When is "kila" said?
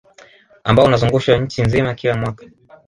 1.93-2.17